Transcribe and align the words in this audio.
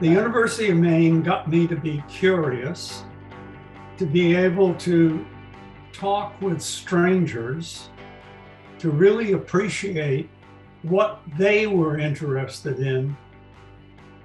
The 0.00 0.06
University 0.06 0.70
of 0.70 0.76
Maine 0.76 1.22
got 1.24 1.50
me 1.50 1.66
to 1.66 1.74
be 1.74 2.04
curious, 2.08 3.02
to 3.96 4.06
be 4.06 4.36
able 4.36 4.72
to 4.74 5.26
talk 5.92 6.40
with 6.40 6.62
strangers, 6.62 7.88
to 8.78 8.90
really 8.90 9.32
appreciate 9.32 10.30
what 10.82 11.20
they 11.36 11.66
were 11.66 11.98
interested 11.98 12.78
in, 12.78 13.16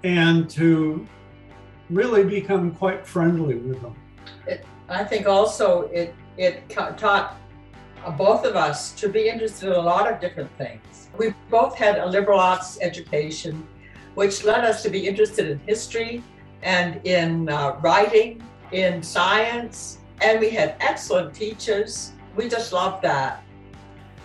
and 0.04 0.48
to 0.52 1.08
really 1.90 2.24
become 2.24 2.70
quite 2.76 3.04
friendly 3.04 3.56
with 3.56 3.82
them. 3.82 3.96
It, 4.46 4.68
I 4.90 5.04
think 5.04 5.26
also 5.28 5.88
it 5.88 6.14
it 6.38 6.70
taught 6.70 7.36
uh, 8.06 8.12
both 8.12 8.46
of 8.46 8.56
us 8.56 8.92
to 8.92 9.10
be 9.10 9.28
interested 9.28 9.70
in 9.70 9.76
a 9.76 9.82
lot 9.82 10.12
of 10.12 10.22
different 10.22 10.56
things. 10.56 11.10
We 11.18 11.34
both 11.50 11.76
had 11.76 11.98
a 11.98 12.06
liberal 12.06 12.40
arts 12.40 12.78
education, 12.80 13.68
which 14.16 14.44
led 14.44 14.64
us 14.64 14.84
to 14.84 14.90
be 14.90 15.08
interested 15.08 15.50
in 15.50 15.60
history 15.60 16.24
and 16.62 17.00
in 17.06 17.50
uh, 17.50 17.78
writing, 17.82 18.42
in 18.72 19.04
science, 19.04 20.00
and 20.22 20.40
we 20.40 20.50
had 20.50 20.76
excellent 20.80 21.34
teachers. 21.34 22.14
We 22.36 22.48
just 22.48 22.74
loved 22.74 23.04
that. 23.04 23.44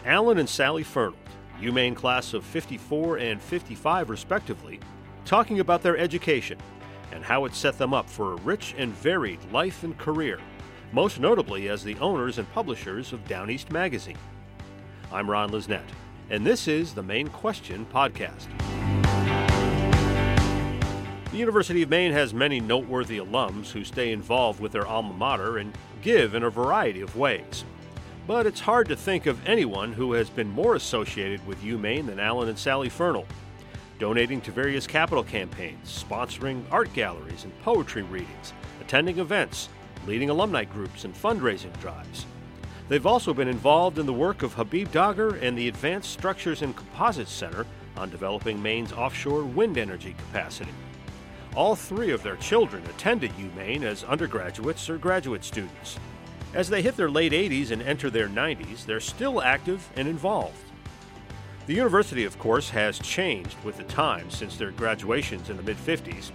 Allen 0.04 0.38
and 0.38 0.48
Sally 0.48 0.82
Fernald, 0.82 1.16
UMaine 1.60 1.94
class 1.94 2.34
of 2.34 2.44
54 2.44 3.18
and 3.18 3.42
55 3.42 4.10
respectively, 4.10 4.80
talking 5.24 5.60
about 5.60 5.82
their 5.82 5.98
education 5.98 6.58
and 7.12 7.24
how 7.24 7.44
it 7.44 7.54
set 7.54 7.78
them 7.78 7.92
up 7.92 8.08
for 8.08 8.32
a 8.32 8.36
rich 8.36 8.74
and 8.78 8.94
varied 8.94 9.40
life 9.52 9.82
and 9.82 9.96
career, 9.98 10.38
most 10.92 11.18
notably 11.18 11.68
as 11.68 11.82
the 11.82 11.98
owners 11.98 12.38
and 12.38 12.50
publishers 12.52 13.12
of 13.12 13.26
Down 13.26 13.50
East 13.50 13.70
Magazine. 13.70 14.18
I'm 15.12 15.28
Ron 15.28 15.50
Lisnet, 15.50 15.82
and 16.30 16.46
this 16.46 16.68
is 16.68 16.94
the 16.94 17.02
Maine 17.02 17.28
Question 17.28 17.86
Podcast. 17.92 18.46
The 21.38 21.42
University 21.42 21.82
of 21.82 21.88
Maine 21.88 22.10
has 22.10 22.34
many 22.34 22.58
noteworthy 22.58 23.18
alums 23.18 23.70
who 23.70 23.84
stay 23.84 24.10
involved 24.10 24.58
with 24.58 24.72
their 24.72 24.88
alma 24.88 25.14
mater 25.14 25.58
and 25.58 25.72
give 26.02 26.34
in 26.34 26.42
a 26.42 26.50
variety 26.50 27.00
of 27.00 27.14
ways. 27.14 27.64
But 28.26 28.44
it's 28.44 28.58
hard 28.58 28.88
to 28.88 28.96
think 28.96 29.26
of 29.26 29.46
anyone 29.46 29.92
who 29.92 30.14
has 30.14 30.28
been 30.30 30.50
more 30.50 30.74
associated 30.74 31.46
with 31.46 31.62
UMaine 31.62 32.06
than 32.06 32.18
Allen 32.18 32.48
and 32.48 32.58
Sally 32.58 32.88
Fernald 32.88 33.28
donating 34.00 34.40
to 34.40 34.50
various 34.50 34.88
capital 34.88 35.22
campaigns, 35.22 36.04
sponsoring 36.04 36.64
art 36.72 36.92
galleries 36.92 37.44
and 37.44 37.56
poetry 37.62 38.02
readings, 38.02 38.52
attending 38.80 39.20
events, 39.20 39.68
leading 40.08 40.30
alumni 40.30 40.64
groups 40.64 41.04
and 41.04 41.14
fundraising 41.14 41.78
drives. 41.80 42.26
They've 42.88 43.06
also 43.06 43.32
been 43.32 43.46
involved 43.46 44.00
in 44.00 44.06
the 44.06 44.12
work 44.12 44.42
of 44.42 44.54
Habib 44.54 44.88
Dagher 44.88 45.40
and 45.40 45.56
the 45.56 45.68
Advanced 45.68 46.10
Structures 46.10 46.62
and 46.62 46.74
Composites 46.74 47.30
Center 47.30 47.64
on 47.96 48.10
developing 48.10 48.60
Maine's 48.60 48.92
offshore 48.92 49.44
wind 49.44 49.78
energy 49.78 50.16
capacity. 50.18 50.72
All 51.58 51.74
three 51.74 52.12
of 52.12 52.22
their 52.22 52.36
children 52.36 52.84
attended 52.84 53.32
UMaine 53.32 53.82
as 53.82 54.04
undergraduates 54.04 54.88
or 54.88 54.96
graduate 54.96 55.42
students. 55.42 55.98
As 56.54 56.70
they 56.70 56.82
hit 56.82 56.96
their 56.96 57.10
late 57.10 57.32
80s 57.32 57.72
and 57.72 57.82
enter 57.82 58.10
their 58.10 58.28
90s, 58.28 58.86
they're 58.86 59.00
still 59.00 59.42
active 59.42 59.90
and 59.96 60.06
involved. 60.06 60.62
The 61.66 61.74
university, 61.74 62.22
of 62.22 62.38
course, 62.38 62.70
has 62.70 63.00
changed 63.00 63.56
with 63.64 63.76
the 63.76 63.82
times 63.82 64.36
since 64.36 64.56
their 64.56 64.70
graduations 64.70 65.50
in 65.50 65.56
the 65.56 65.64
mid 65.64 65.78
50s. 65.78 66.30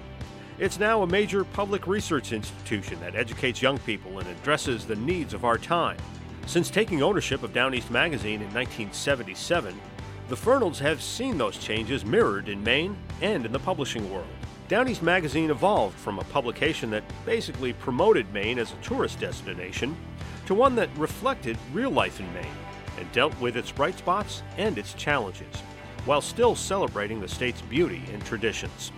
It's 0.59 0.77
now 0.77 1.03
a 1.03 1.07
major 1.07 1.45
public 1.45 1.87
research 1.87 2.33
institution 2.33 2.99
that 2.99 3.15
educates 3.15 3.61
young 3.61 3.77
people 3.77 4.19
and 4.19 4.27
addresses 4.27 4.85
the 4.85 4.97
needs 4.97 5.33
of 5.33 5.45
our 5.45 5.57
time. 5.57 5.99
Since 6.47 6.69
taking 6.69 7.01
ownership 7.01 7.43
of 7.43 7.53
Down 7.53 7.73
East 7.73 7.89
Magazine 7.89 8.41
in 8.41 8.53
1977, 8.53 9.79
the 10.27 10.35
Fernalds 10.35 10.79
have 10.79 11.01
seen 11.01 11.37
those 11.37 11.57
changes 11.57 12.03
mirrored 12.03 12.49
in 12.49 12.61
Maine 12.61 12.97
and 13.21 13.45
in 13.45 13.53
the 13.53 13.59
publishing 13.59 14.11
world. 14.11 14.27
Down 14.73 14.89
East 14.89 15.03
Magazine 15.03 15.51
evolved 15.51 15.95
from 15.99 16.17
a 16.17 16.23
publication 16.23 16.89
that 16.89 17.03
basically 17.27 17.73
promoted 17.73 18.33
Maine 18.33 18.57
as 18.57 18.73
a 18.73 18.75
tourist 18.77 19.19
destination 19.19 19.95
to 20.47 20.55
one 20.55 20.73
that 20.77 20.89
reflected 20.97 21.59
real 21.71 21.91
life 21.91 22.19
in 22.19 22.33
Maine 22.33 22.57
and 22.97 23.11
dealt 23.11 23.39
with 23.39 23.55
its 23.55 23.71
bright 23.71 23.95
spots 23.95 24.41
and 24.57 24.79
its 24.79 24.95
challenges, 24.95 25.55
while 26.05 26.21
still 26.21 26.55
celebrating 26.55 27.21
the 27.21 27.27
state's 27.27 27.61
beauty 27.61 28.01
and 28.11 28.25
traditions. 28.25 28.91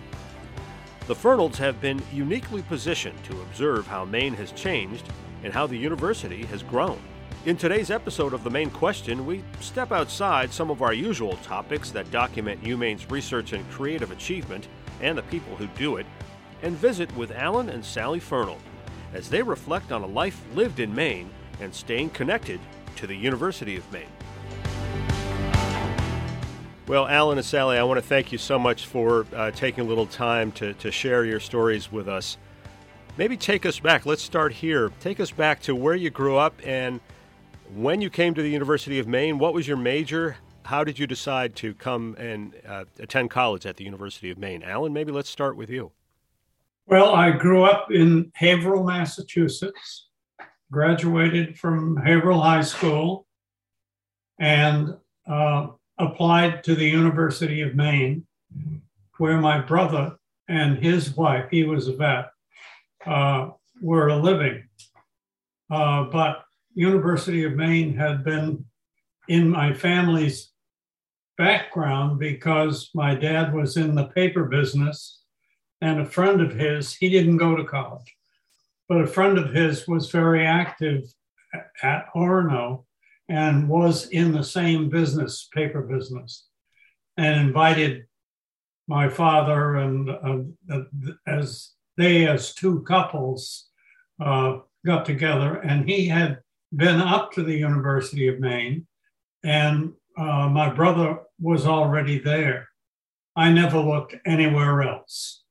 The 1.08 1.14
Fernalds 1.14 1.58
have 1.58 1.78
been 1.78 2.00
uniquely 2.10 2.62
positioned 2.62 3.22
to 3.24 3.42
observe 3.42 3.86
how 3.86 4.06
Maine 4.06 4.32
has 4.32 4.52
changed 4.52 5.06
and 5.44 5.52
how 5.52 5.66
the 5.66 5.76
university 5.76 6.46
has 6.46 6.62
grown. 6.62 6.98
In 7.44 7.58
today's 7.58 7.90
episode 7.90 8.32
of 8.32 8.44
The 8.44 8.50
Maine 8.50 8.70
Question, 8.70 9.26
we 9.26 9.44
step 9.60 9.92
outside 9.92 10.54
some 10.54 10.70
of 10.70 10.80
our 10.80 10.94
usual 10.94 11.36
topics 11.42 11.90
that 11.90 12.10
document 12.10 12.64
UMaine's 12.64 13.10
research 13.10 13.52
and 13.52 13.70
creative 13.70 14.10
achievement 14.10 14.68
and 15.00 15.16
the 15.16 15.22
people 15.24 15.56
who 15.56 15.66
do 15.78 15.96
it, 15.96 16.06
and 16.62 16.76
visit 16.76 17.14
with 17.16 17.30
Allen 17.32 17.68
and 17.68 17.84
Sally 17.84 18.20
Fernald 18.20 18.60
as 19.12 19.30
they 19.30 19.42
reflect 19.42 19.92
on 19.92 20.02
a 20.02 20.06
life 20.06 20.42
lived 20.54 20.80
in 20.80 20.94
Maine 20.94 21.30
and 21.60 21.74
staying 21.74 22.10
connected 22.10 22.60
to 22.96 23.06
the 23.06 23.14
University 23.14 23.76
of 23.76 23.90
Maine. 23.92 24.06
Well, 26.86 27.08
Allen 27.08 27.38
and 27.38 27.44
Sally, 27.44 27.78
I 27.78 27.82
want 27.82 27.98
to 27.98 28.06
thank 28.06 28.30
you 28.30 28.38
so 28.38 28.58
much 28.58 28.86
for 28.86 29.26
uh, 29.34 29.50
taking 29.50 29.84
a 29.84 29.86
little 29.88 30.06
time 30.06 30.52
to, 30.52 30.72
to 30.74 30.92
share 30.92 31.24
your 31.24 31.40
stories 31.40 31.90
with 31.90 32.08
us. 32.08 32.36
Maybe 33.16 33.36
take 33.36 33.66
us 33.66 33.80
back. 33.80 34.06
Let's 34.06 34.22
start 34.22 34.52
here. 34.52 34.92
Take 35.00 35.18
us 35.18 35.30
back 35.30 35.60
to 35.62 35.74
where 35.74 35.94
you 35.94 36.10
grew 36.10 36.36
up 36.36 36.54
and 36.64 37.00
when 37.74 38.00
you 38.00 38.10
came 38.10 38.34
to 38.34 38.42
the 38.42 38.50
University 38.50 38.98
of 38.98 39.08
Maine. 39.08 39.38
What 39.38 39.52
was 39.52 39.66
your 39.66 39.78
major? 39.78 40.36
How 40.66 40.82
did 40.82 40.98
you 40.98 41.06
decide 41.06 41.54
to 41.56 41.74
come 41.74 42.16
and 42.18 42.52
uh, 42.66 42.84
attend 42.98 43.30
college 43.30 43.66
at 43.66 43.76
the 43.76 43.84
University 43.84 44.30
of 44.30 44.38
Maine? 44.38 44.62
Allen, 44.64 44.92
maybe 44.92 45.12
let's 45.12 45.30
start 45.30 45.56
with 45.56 45.70
you. 45.70 45.92
Well, 46.86 47.14
I 47.14 47.30
grew 47.30 47.64
up 47.64 47.92
in 47.92 48.32
Haverhill, 48.34 48.84
Massachusetts 48.84 50.08
graduated 50.72 51.56
from 51.58 51.96
Haverhill 51.96 52.40
High 52.40 52.62
School 52.62 53.26
and 54.40 54.96
uh, 55.28 55.68
applied 55.98 56.64
to 56.64 56.74
the 56.74 56.88
University 56.88 57.62
of 57.62 57.76
Maine, 57.76 58.26
where 59.18 59.40
my 59.40 59.60
brother 59.60 60.16
and 60.48 60.78
his 60.78 61.16
wife, 61.16 61.46
he 61.50 61.62
was 61.62 61.88
a 61.88 61.96
vet, 61.96 62.30
uh, 63.06 63.50
were 63.80 64.12
living. 64.12 64.64
Uh, 65.70 66.04
but 66.04 66.44
University 66.74 67.44
of 67.44 67.54
Maine 67.54 67.96
had 67.96 68.24
been 68.24 68.64
in 69.28 69.48
my 69.48 69.72
family's 69.72 70.52
background 71.38 72.18
because 72.18 72.90
my 72.94 73.14
dad 73.14 73.54
was 73.54 73.76
in 73.76 73.94
the 73.94 74.06
paper 74.08 74.44
business 74.44 75.20
and 75.80 76.00
a 76.00 76.06
friend 76.06 76.40
of 76.40 76.52
his, 76.52 76.94
he 76.94 77.08
didn't 77.08 77.36
go 77.36 77.54
to 77.54 77.64
college. 77.64 78.14
But 78.88 79.02
a 79.02 79.06
friend 79.06 79.36
of 79.38 79.52
his 79.52 79.86
was 79.86 80.10
very 80.10 80.46
active 80.46 81.02
at 81.82 82.06
Orono 82.14 82.84
and 83.28 83.68
was 83.68 84.08
in 84.08 84.32
the 84.32 84.44
same 84.44 84.88
business, 84.88 85.48
paper 85.52 85.82
business, 85.82 86.46
and 87.16 87.40
invited 87.40 88.06
my 88.88 89.08
father 89.08 89.76
and 89.76 90.10
uh, 90.10 90.80
as 91.26 91.72
they, 91.96 92.28
as 92.28 92.54
two 92.54 92.82
couples, 92.82 93.66
uh, 94.20 94.58
got 94.84 95.04
together, 95.04 95.56
and 95.56 95.88
he 95.88 96.06
had 96.06 96.38
been 96.74 97.00
up 97.00 97.32
to 97.32 97.42
the 97.42 97.56
University 97.56 98.28
of 98.28 98.38
Maine, 98.38 98.86
and 99.42 99.92
uh, 100.16 100.48
my 100.48 100.70
brother 100.70 101.20
was 101.40 101.66
already 101.66 102.18
there. 102.18 102.68
I 103.34 103.52
never 103.52 103.78
looked 103.78 104.14
anywhere 104.24 104.82
else. 104.82 105.42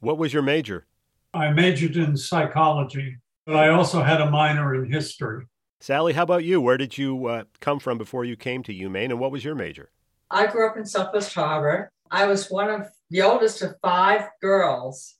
What 0.00 0.18
was 0.18 0.32
your 0.32 0.42
major? 0.42 0.86
I 1.32 1.50
majored 1.50 1.96
in 1.96 2.16
psychology, 2.16 3.16
but 3.46 3.56
I 3.56 3.68
also 3.70 4.02
had 4.02 4.20
a 4.20 4.30
minor 4.30 4.74
in 4.74 4.90
history. 4.90 5.44
Sally, 5.80 6.12
how 6.12 6.22
about 6.24 6.44
you? 6.44 6.60
Where 6.60 6.76
did 6.76 6.98
you 6.98 7.26
uh, 7.26 7.44
come 7.60 7.78
from 7.78 7.98
before 7.98 8.24
you 8.24 8.36
came 8.36 8.62
to 8.64 8.74
UMaine, 8.74 9.06
and 9.06 9.20
what 9.20 9.30
was 9.30 9.44
your 9.44 9.54
major? 9.54 9.90
I 10.30 10.46
grew 10.46 10.68
up 10.68 10.76
in 10.76 10.84
Southwest 10.84 11.32
Harbor. 11.34 11.90
I 12.10 12.26
was 12.26 12.50
one 12.50 12.68
of 12.68 12.88
the 13.10 13.22
oldest 13.22 13.62
of 13.62 13.76
five 13.80 14.28
girls, 14.42 15.14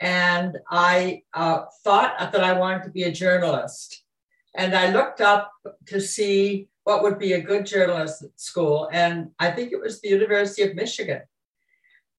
and 0.00 0.56
I 0.70 1.22
uh, 1.34 1.64
thought 1.84 2.16
that 2.18 2.42
I 2.42 2.58
wanted 2.58 2.84
to 2.84 2.90
be 2.90 3.02
a 3.02 3.12
journalist. 3.12 4.02
And 4.54 4.74
I 4.74 4.90
looked 4.90 5.20
up 5.20 5.50
to 5.86 6.00
see 6.00 6.68
what 6.84 7.02
would 7.02 7.18
be 7.18 7.32
a 7.34 7.40
good 7.40 7.64
journalist 7.64 8.24
school, 8.36 8.88
and 8.92 9.30
I 9.38 9.50
think 9.50 9.72
it 9.72 9.80
was 9.80 10.00
the 10.00 10.08
University 10.08 10.62
of 10.62 10.74
Michigan. 10.74 11.22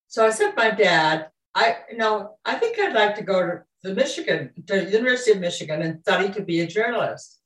So 0.08 0.26
I 0.26 0.30
said, 0.30 0.54
my 0.56 0.72
dad, 0.72 1.30
I 1.54 1.78
you 1.92 1.98
know 1.98 2.38
I 2.46 2.56
think 2.56 2.80
I'd 2.80 2.94
like 2.94 3.16
to 3.16 3.24
go 3.24 3.42
to 3.42 3.64
the 3.84 3.94
Michigan 3.94 4.52
to 4.68 4.82
the 4.82 4.92
University 4.92 5.32
of 5.32 5.40
Michigan 5.40 5.82
and 5.82 6.02
study 6.02 6.30
to 6.34 6.42
be 6.42 6.62
a 6.62 6.68
journalist. 6.68 7.40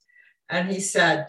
And 0.50 0.70
he 0.70 0.80
said, 0.80 1.28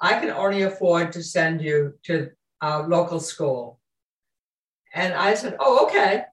I 0.00 0.18
can 0.18 0.30
only 0.30 0.62
afford 0.62 1.12
to 1.12 1.22
send 1.22 1.60
you 1.60 1.94
to 2.04 2.30
a 2.60 2.82
local 2.82 3.20
school. 3.20 3.78
And 4.94 5.14
I 5.14 5.34
said, 5.34 5.56
Oh, 5.60 5.86
okay. 5.86 6.24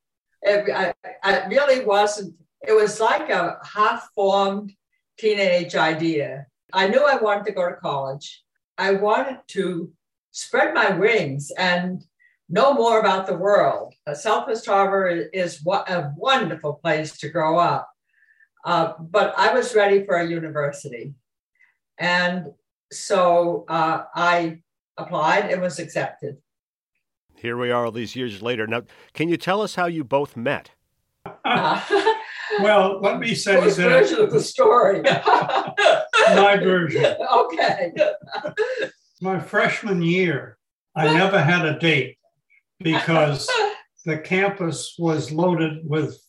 It, 0.41 0.69
I, 0.73 0.93
I 1.23 1.45
really 1.47 1.85
wasn't. 1.85 2.35
It 2.65 2.73
was 2.73 2.99
like 2.99 3.29
a 3.29 3.57
half-formed 3.63 4.73
teenage 5.19 5.75
idea. 5.75 6.47
I 6.73 6.87
knew 6.87 7.03
I 7.03 7.17
wanted 7.17 7.45
to 7.45 7.51
go 7.51 7.69
to 7.69 7.75
college. 7.75 8.43
I 8.77 8.93
wanted 8.93 9.39
to 9.49 9.91
spread 10.31 10.73
my 10.73 10.91
wings 10.91 11.51
and 11.57 12.03
know 12.47 12.73
more 12.73 12.99
about 12.99 13.27
the 13.27 13.35
world. 13.35 13.93
Uh, 14.07 14.13
Southwest 14.13 14.65
Harbor 14.65 15.07
is, 15.07 15.61
a 15.65 16.11
wonderful 16.15 16.75
place 16.75 17.17
to 17.19 17.29
grow 17.29 17.57
up. 17.57 17.89
Uh, 18.65 18.93
but 18.99 19.33
I 19.37 19.53
was 19.53 19.75
ready 19.75 20.05
for 20.05 20.15
a 20.15 20.27
university. 20.27 21.13
And 21.97 22.47
so 22.91 23.65
uh, 23.67 24.03
I 24.15 24.61
applied 24.97 25.51
and 25.51 25.61
was 25.61 25.79
accepted. 25.79 26.37
Here 27.35 27.57
we 27.57 27.71
are 27.71 27.85
all 27.85 27.91
these 27.91 28.15
years 28.15 28.41
later. 28.41 28.67
Now, 28.67 28.83
can 29.13 29.29
you 29.29 29.37
tell 29.37 29.61
us 29.61 29.75
how 29.75 29.85
you 29.85 30.03
both 30.03 30.35
met? 30.35 30.71
well, 32.61 32.99
let 33.01 33.19
me 33.19 33.35
say 33.35 33.59
Whose 33.61 33.77
that. 33.77 33.89
version 33.89 34.19
of 34.19 34.31
the 34.31 34.41
story? 34.41 35.01
my 36.35 36.57
version. 36.57 37.15
Okay. 37.31 37.91
my 39.21 39.39
freshman 39.39 40.01
year, 40.01 40.57
I 40.95 41.13
never 41.13 41.41
had 41.41 41.65
a 41.65 41.79
date 41.79 42.17
because 42.79 43.49
the 44.05 44.17
campus 44.17 44.95
was 44.97 45.31
loaded 45.31 45.87
with 45.87 46.19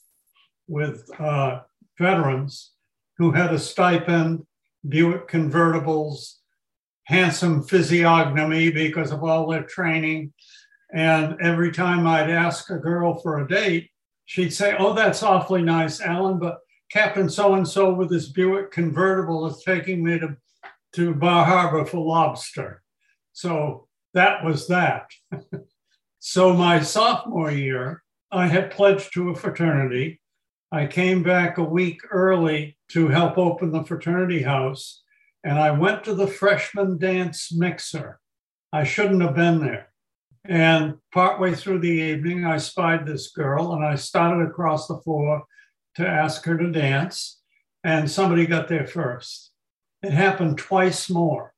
with 0.69 1.09
uh, 1.19 1.61
veterans 1.99 2.73
who 3.19 3.33
had 3.33 3.53
a 3.53 3.59
stipend, 3.59 4.47
Buick 4.89 5.29
convertibles, 5.29 6.37
handsome 7.05 7.63
physiognomy 7.63 8.71
because 8.71 9.11
of 9.11 9.25
all 9.25 9.49
their 9.49 9.65
training. 9.65 10.33
And 10.93 11.37
every 11.43 11.73
time 11.73 12.07
I'd 12.07 12.31
ask 12.31 12.71
a 12.71 12.79
girl 12.79 13.15
for 13.19 13.41
a 13.41 13.49
date, 13.49 13.91
she'd 14.31 14.55
say, 14.55 14.77
Oh, 14.79 14.93
that's 14.93 15.25
awfully 15.25 15.61
nice, 15.61 16.01
Allen, 16.01 16.39
but 16.39 16.61
Captain 16.89 17.29
so 17.29 17.55
and 17.55 17.67
so 17.67 17.93
with 17.93 18.13
his 18.13 18.29
Buick 18.29 18.71
convertible 18.71 19.45
is 19.47 19.65
taking 19.65 20.05
me 20.05 20.21
to, 20.21 20.37
to 20.95 21.15
Bar 21.15 21.45
Harbor 21.45 21.85
for 21.85 21.99
lobster. 21.99 22.81
So 23.33 23.89
that 24.15 24.45
was 24.45 24.69
that. 24.69 25.11
so 26.21 26.55
my 26.55 26.81
sophomore 26.81 27.51
year, 27.51 28.05
I 28.31 28.47
had 28.47 28.71
pledged 28.71 29.13
to 29.15 29.31
a 29.31 29.35
fraternity. 29.35 30.21
I 30.71 30.87
came 30.87 31.25
back 31.25 31.59
a 31.59 31.65
week 31.65 32.01
early 32.13 32.79
to 32.93 33.09
help 33.09 33.37
open 33.37 33.73
the 33.73 33.83
fraternity 33.83 34.43
house, 34.43 35.03
and 35.43 35.59
I 35.59 35.73
went 35.73 36.05
to 36.05 36.15
the 36.15 36.29
freshman 36.29 36.99
dance 36.99 37.53
mixer. 37.53 38.21
I 38.73 38.85
shouldn't 38.85 39.23
have 39.23 39.35
been 39.35 39.59
there. 39.59 39.90
And 40.45 40.95
partway 41.13 41.55
through 41.55 41.81
the 41.81 41.89
evening, 41.89 42.47
I 42.47 42.57
spied 42.57 43.07
this 43.07 43.31
girl 43.31 43.73
and 43.73 43.85
I 43.85 43.97
started 43.97 44.47
across 44.47 44.87
the 44.87 44.99
floor 44.99 45.45
to 45.97 46.07
ask 46.07 46.45
her 46.45 46.57
to 46.57 46.71
dance, 46.71 47.41
and 47.85 48.11
somebody 48.11 48.47
got 48.47 48.69
there 48.69 48.87
first. 48.87 49.51
It 50.03 50.13
happened 50.13 50.59
twice 50.59 51.11
more. 51.11 51.53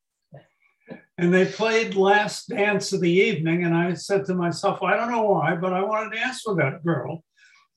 And 1.18 1.32
they 1.32 1.44
played 1.44 1.94
last 1.94 2.48
dance 2.48 2.92
of 2.92 3.00
the 3.00 3.12
evening, 3.12 3.64
and 3.64 3.74
I 3.74 3.94
said 3.94 4.24
to 4.26 4.34
myself, 4.34 4.82
I 4.82 4.96
don't 4.96 5.12
know 5.12 5.22
why, 5.22 5.54
but 5.54 5.72
I 5.72 5.82
want 5.84 6.12
to 6.12 6.18
dance 6.18 6.42
with 6.44 6.56
that 6.58 6.84
girl. 6.84 7.22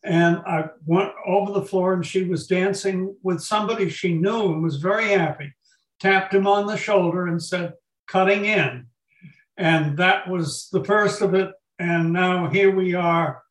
And 0.04 0.38
I 0.48 0.69
went 0.86 1.12
over 1.28 1.51
the 1.51 1.66
floor, 1.66 1.94
and 1.94 2.06
she 2.06 2.24
was 2.24 2.48
dancing 2.48 3.16
with 3.22 3.42
somebody 3.42 3.90
she 3.90 4.13
knew 4.13 4.54
and 4.54 4.63
was 4.63 4.78
very 4.78 5.10
happy. 5.10 5.54
Tapped 6.00 6.34
him 6.34 6.48
on 6.48 6.66
the 6.66 6.78
shoulder 6.78 7.28
and 7.28 7.42
said, 7.42 7.74
Cutting 8.08 8.46
in. 8.46 8.88
And 9.57 9.98
that 9.98 10.30
was 10.30 10.69
the 10.72 10.84
first 10.84 11.22
of 11.22 11.34
it. 11.34 11.52
And 11.80 12.13
now 12.13 12.50
here 12.50 12.74
we 12.74 12.94
are 12.94 13.44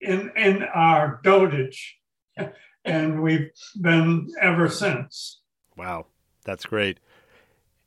in, 0.00 0.30
in 0.36 0.62
our 0.62 1.20
dotage 1.24 1.96
and 2.84 3.22
we've 3.22 3.50
been 3.80 4.28
ever 4.40 4.68
since. 4.68 5.40
Wow, 5.76 6.06
that's 6.44 6.66
great. 6.66 6.98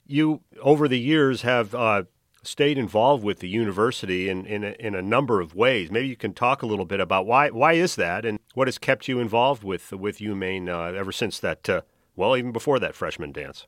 You, 0.05 0.41
over 0.61 0.87
the 0.87 0.99
years, 0.99 1.41
have 1.41 1.73
uh, 1.73 2.03
stayed 2.43 2.77
involved 2.77 3.23
with 3.23 3.39
the 3.39 3.49
university 3.49 4.29
in, 4.29 4.45
in, 4.45 4.63
a, 4.63 4.75
in 4.79 4.95
a 4.95 5.01
number 5.01 5.41
of 5.41 5.55
ways. 5.55 5.91
Maybe 5.91 6.07
you 6.07 6.15
can 6.15 6.33
talk 6.33 6.61
a 6.61 6.65
little 6.65 6.85
bit 6.85 6.99
about 6.99 7.25
why 7.25 7.49
why 7.49 7.73
is 7.73 7.95
that, 7.95 8.25
and 8.25 8.39
what 8.53 8.67
has 8.67 8.77
kept 8.77 9.07
you 9.07 9.19
involved 9.19 9.63
with 9.63 9.91
with 9.91 10.19
UMaine 10.19 10.67
uh, 10.67 10.97
ever 10.97 11.11
since 11.11 11.39
that. 11.39 11.69
Uh, 11.69 11.81
well, 12.15 12.35
even 12.35 12.51
before 12.51 12.79
that 12.79 12.95
freshman 12.95 13.31
dance. 13.31 13.67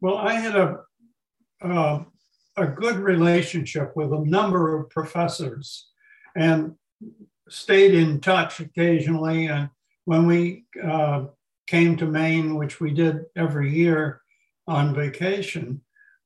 Well, 0.00 0.18
I 0.18 0.34
had 0.34 0.54
a 0.54 0.80
uh, 1.62 2.04
a 2.60 2.66
good 2.66 2.96
relationship 2.96 3.96
with 3.96 4.12
a 4.12 4.24
number 4.24 4.78
of 4.78 4.90
professors, 4.90 5.88
and 6.36 6.74
stayed 7.48 7.94
in 7.94 8.20
touch 8.20 8.60
occasionally. 8.60 9.46
And 9.46 9.70
when 10.04 10.26
we 10.26 10.64
uh, 10.82 11.26
came 11.66 11.96
to 11.96 12.06
Maine, 12.06 12.56
which 12.56 12.80
we 12.80 12.90
did 12.92 13.24
every 13.36 13.74
year 13.74 14.20
on 14.66 14.94
vacation, 14.94 15.80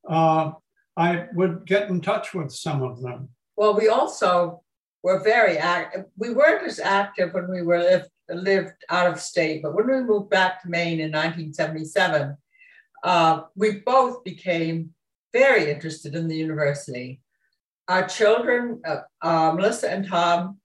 uh, 0.09 0.53
I 0.97 1.27
would 1.35 1.67
get 1.67 1.89
in 1.89 2.01
touch 2.01 2.35
with 2.35 2.53
some 2.53 2.83
of 2.83 3.01
them. 3.01 3.29
Well, 3.57 3.75
we 3.77 3.89
also 3.89 4.63
were 5.03 5.23
very 5.23 5.59
active. 5.59 6.07
We 6.17 6.33
weren't 6.33 6.67
as 6.67 6.79
active 6.79 7.35
when 7.35 7.51
we 7.51 7.63
were 7.63 7.79
lived, 7.79 8.11
lived 8.29 8.75
out 8.89 9.11
of 9.11 9.21
state, 9.21 9.63
but 9.63 9.75
when 9.75 9.87
we 9.87 10.03
moved 10.03 10.31
back 10.31 10.63
to 10.63 10.69
Maine 10.69 11.01
in 11.01 11.11
1977, 11.13 12.37
uh, 13.05 13.43
we 13.57 13.81
both 13.81 14.23
became 14.25 14.91
very 15.33 15.71
interested 15.71 16.15
in 16.15 16.29
the 16.29 16.37
university. 16.37 17.21
Our 17.89 18.07
children, 18.07 18.81
uh, 18.85 19.01
uh, 19.21 19.53
Melissa 19.55 19.91
and 19.91 20.07
Tom, 20.07 20.59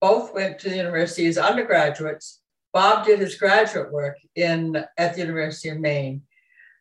both 0.00 0.34
went 0.34 0.58
to 0.58 0.68
the 0.68 0.76
university 0.76 1.26
as 1.26 1.38
undergraduates. 1.38 2.40
Bob 2.72 3.06
did 3.06 3.20
his 3.20 3.36
graduate 3.36 3.92
work 3.92 4.16
in 4.34 4.84
at 4.98 5.14
the 5.14 5.20
University 5.20 5.68
of 5.68 5.78
Maine. 5.78 6.22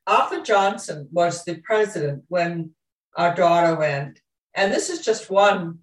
Arthur 0.07 0.41
Johnson 0.41 1.07
was 1.11 1.43
the 1.43 1.61
president 1.61 2.23
when 2.29 2.71
our 3.15 3.35
daughter 3.35 3.75
went. 3.75 4.19
And 4.55 4.73
this 4.73 4.89
is 4.89 5.05
just 5.05 5.29
one 5.29 5.79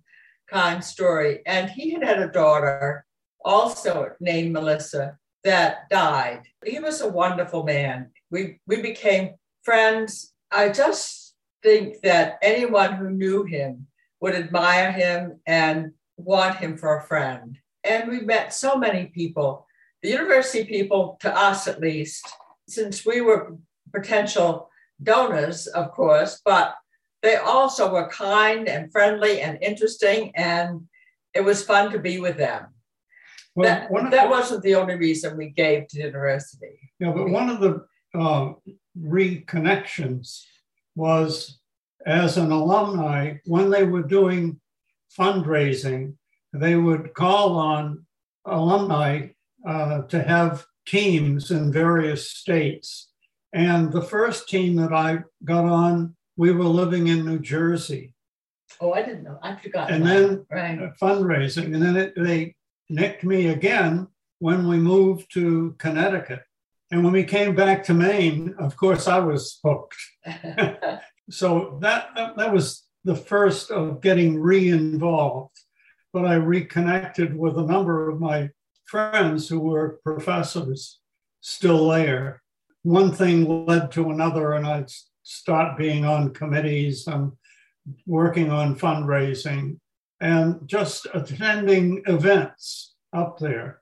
kind 0.51 0.83
story. 0.83 1.41
And 1.47 1.71
he 1.71 1.91
had 1.91 2.03
had 2.03 2.19
a 2.19 2.33
daughter 2.33 3.05
also 3.45 4.11
named 4.21 4.53
Melissa 4.53 5.17
that 5.45 5.89
died. 5.89 6.43
He 6.65 6.81
was 6.81 7.01
a 7.01 7.09
wonderful 7.09 7.63
man. 7.65 8.11
We, 8.31 8.61
we 8.67 8.83
became 8.83 9.35
friends. 9.63 10.33
I 10.51 10.71
just 10.71 11.35
think 11.63 12.01
that 12.03 12.39
anyone 12.43 12.95
who 12.95 13.11
knew 13.11 13.45
him 13.45 13.87
would 14.21 14.35
admire 14.35 14.93
him 14.93 15.41
and 15.47 15.93
want 16.17 16.57
him 16.57 16.77
for 16.77 16.99
a 16.99 17.03
friend. 17.03 17.59
And 17.85 18.11
we 18.11 18.21
met 18.21 18.53
so 18.53 18.77
many 18.77 19.07
people, 19.07 19.67
the 20.03 20.11
university 20.11 20.65
people, 20.65 21.17
to 21.21 21.37
us 21.37 21.69
at 21.69 21.81
least, 21.81 22.27
since 22.69 23.07
we 23.07 23.21
were 23.21 23.57
potential 23.93 24.69
donors, 25.03 25.67
of 25.69 25.93
course, 25.93 26.41
but 26.45 26.75
they 27.23 27.37
also 27.37 27.93
were 27.93 28.09
kind 28.09 28.69
and 28.69 28.93
friendly 28.93 29.41
and 29.41 29.59
interesting, 29.63 30.33
and 30.37 30.83
it 31.35 31.41
was 31.41 31.65
fun 31.65 31.91
to 31.93 31.99
be 31.99 32.21
with 32.21 32.37
them. 32.37 32.67
Well, 33.55 33.67
that, 33.67 34.11
that 34.11 34.25
the, 34.25 34.31
wasn't 34.31 34.63
the 34.63 34.77
only 34.77 34.95
reason 34.95 35.37
we 35.37 35.49
gave 35.49 35.89
to 35.89 35.97
the 35.97 36.05
university. 36.05 36.79
Yeah, 37.01 37.13
but 37.13 37.29
one 37.29 37.49
of 37.49 37.61
the 37.61 37.87
uh, 38.15 38.53
reconnections 39.01 40.43
was 40.95 41.59
as 42.07 42.37
an 42.37 42.51
alumni, 42.51 43.35
when 43.45 43.71
they 43.71 43.85
were 43.85 44.03
doing 44.03 44.61
fundraising, 45.17 46.15
they 46.53 46.77
would 46.77 47.15
call 47.15 47.57
on 47.57 48.07
alumni 48.47 49.29
uh, 49.67 50.03
to 50.03 50.23
have 50.23 50.65
teams 50.87 51.51
in 51.51 51.73
various 51.73 52.31
states. 52.31 53.11
And 53.53 53.93
the 53.93 54.03
first 54.03 54.49
team 54.49 54.77
that 54.77 54.93
I 54.93 55.21
got 55.45 55.65
on, 55.65 56.17
we 56.37 56.53
were 56.53 56.65
living 56.65 57.09
in 57.09 57.25
New 57.25 57.39
Jersey. 57.39 58.15
Oh, 58.81 58.93
I 58.93 59.03
didn't 59.03 59.25
know. 59.25 59.39
I 59.43 59.57
forgot. 59.57 59.91
And 59.91 60.07
then 60.07 60.47
right. 60.51 60.79
fundraising. 61.01 61.75
And 61.75 61.83
then 61.83 61.97
it, 61.97 62.15
they 62.17 62.55
nicked 62.89 63.25
me 63.25 63.49
again 63.49 64.07
when 64.39 64.69
we 64.69 64.77
moved 64.77 65.33
to 65.35 65.75
Connecticut. 65.79 66.43
And 66.91 67.05
when 67.05 67.13
we 67.13 67.25
came 67.25 67.55
back 67.55 67.85
to 67.85 67.95
Maine, 67.95 68.55
of 68.59 68.77
course, 68.77 69.07
I 69.09 69.19
was 69.19 69.61
hooked. 69.63 69.97
so 71.31 71.79
that, 71.83 72.09
that 72.37 72.53
was 72.53 72.85
the 73.05 73.15
first 73.15 73.71
of 73.71 74.01
getting 74.01 74.41
re-involved, 74.41 75.57
but 76.13 76.25
I 76.25 76.35
reconnected 76.35 77.37
with 77.37 77.59
a 77.59 77.67
number 77.67 78.09
of 78.09 78.21
my 78.21 78.51
friends 78.87 79.49
who 79.49 79.61
were 79.61 80.01
professors 80.03 81.01
still 81.41 81.89
there. 81.89 82.43
One 82.83 83.13
thing 83.13 83.67
led 83.67 83.93
to 83.93 84.11
another, 84.11 84.55
and 84.55 84.67
I'd 84.67 84.91
start 85.23 85.77
being 85.77 86.07
on 86.07 86.33
committees 86.33 87.07
and 87.07 87.33
working 88.07 88.51
on 88.51 88.77
fundraising 88.77 89.79
and 90.21 90.67
just 90.67 91.07
attending 91.13 92.03
events 92.07 92.95
up 93.13 93.39
there. 93.39 93.81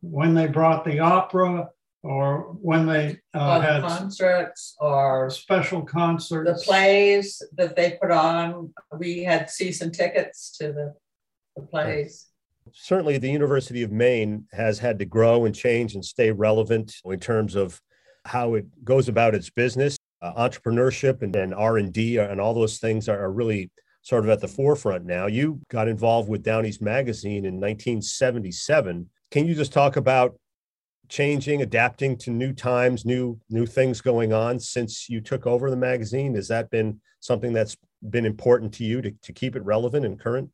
When 0.00 0.34
they 0.34 0.46
brought 0.46 0.84
the 0.84 0.98
opera, 0.98 1.68
or 2.02 2.56
when 2.60 2.86
they 2.86 3.18
uh, 3.32 3.60
had 3.60 3.82
concerts 3.82 4.76
or 4.80 5.30
special 5.30 5.82
concerts. 5.82 6.60
The 6.60 6.64
plays 6.64 7.42
that 7.56 7.76
they 7.76 7.98
put 8.00 8.10
on, 8.10 8.72
we 8.98 9.22
had 9.22 9.48
season 9.48 9.92
tickets 9.92 10.56
to 10.58 10.72
the, 10.72 10.94
the 11.56 11.62
plays. 11.62 12.26
Certainly, 12.72 13.18
the 13.18 13.30
University 13.30 13.82
of 13.82 13.92
Maine 13.92 14.46
has 14.52 14.78
had 14.78 14.98
to 14.98 15.04
grow 15.04 15.44
and 15.44 15.54
change 15.54 15.94
and 15.94 16.04
stay 16.04 16.30
relevant 16.30 16.94
in 17.04 17.20
terms 17.20 17.54
of 17.54 17.80
how 18.24 18.54
it 18.54 18.66
goes 18.84 19.08
about 19.08 19.34
its 19.34 19.50
business. 19.50 19.96
Uh, 20.20 20.32
entrepreneurship 20.34 21.22
and, 21.22 21.34
and 21.34 21.52
R&D 21.52 22.18
and 22.18 22.40
all 22.40 22.54
those 22.54 22.78
things 22.78 23.08
are, 23.08 23.18
are 23.18 23.32
really 23.32 23.70
sort 24.02 24.24
of 24.24 24.30
at 24.30 24.40
the 24.40 24.48
forefront 24.48 25.04
now. 25.04 25.26
You 25.26 25.60
got 25.68 25.88
involved 25.88 26.28
with 26.28 26.44
Down 26.44 26.64
East 26.64 26.80
Magazine 26.80 27.44
in 27.44 27.54
1977. 27.54 29.08
Can 29.30 29.46
you 29.46 29.54
just 29.54 29.72
talk 29.72 29.96
about 29.96 30.36
changing, 31.08 31.62
adapting 31.62 32.16
to 32.18 32.30
new 32.30 32.52
times, 32.52 33.04
new 33.04 33.38
new 33.50 33.66
things 33.66 34.00
going 34.00 34.32
on 34.32 34.58
since 34.58 35.08
you 35.08 35.20
took 35.20 35.46
over 35.46 35.70
the 35.70 35.76
magazine? 35.76 36.34
Has 36.34 36.48
that 36.48 36.70
been 36.70 37.00
something 37.20 37.52
that's 37.52 37.76
been 38.08 38.26
important 38.26 38.72
to 38.74 38.84
you 38.84 39.02
to, 39.02 39.10
to 39.22 39.32
keep 39.32 39.56
it 39.56 39.64
relevant 39.64 40.04
and 40.06 40.18
current? 40.18 40.50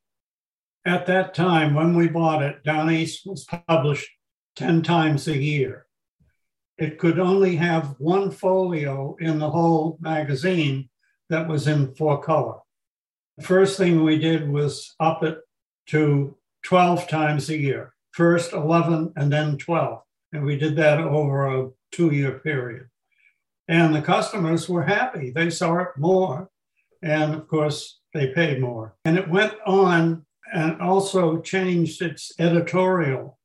At 0.85 1.07
that 1.07 1.35
time, 1.35 1.75
when 1.75 1.97
we 1.97 2.09
bought 2.09 2.43
it, 2.43 2.63
Down 2.65 2.91
East 2.91 3.27
was 3.27 3.47
published 3.67 4.09
10 4.57 4.83
times 4.83 5.29
a 5.29 5.37
year. 5.37 5.87
It 6.79 6.99
could 6.99 7.19
only 7.19 7.57
have 7.57 7.97
one 7.99 8.31
folio 8.31 9.17
in 9.21 9.39
the 9.39 9.51
whole 9.51 9.99
magazine 10.01 10.89
that 11.29 11.49
was 11.49 11.67
in 11.67 11.95
four 11.95 12.23
color. 12.23 12.59
The 13.37 13.45
first 13.45 13.77
thing 13.77 14.03
we 14.03 14.19
did 14.19 14.49
was 14.49 14.95
up 14.99 15.23
it 15.23 15.39
to 15.89 16.37
12 16.65 17.09
times 17.09 17.51
a 17.51 17.57
year, 17.57 17.95
first 18.13 18.53
11 18.53 19.13
and 19.17 19.33
then 19.33 19.59
12. 19.59 20.01
And 20.33 20.45
we 20.45 20.57
did 20.57 20.77
that 20.77 20.99
over 21.01 21.47
a 21.47 21.71
two 21.93 22.11
year 22.11 22.39
period. 22.41 22.89
And 23.69 23.95
the 23.95 24.03
customers 24.03 24.69
were 24.69 24.85
happy. 24.85 25.31
They 25.31 25.51
saw 25.51 25.79
it 25.79 25.89
more. 25.97 26.51
And 27.03 27.35
of 27.35 27.49
course, 27.49 28.01
they 28.15 28.29
paid 28.29 28.61
more. 28.61 28.97
And 29.05 29.19
it 29.19 29.29
went 29.29 29.55
on 29.67 30.25
and 30.53 30.81
also 30.81 31.41
changed 31.41 32.01
its 32.03 32.33
editorial. 32.39 33.39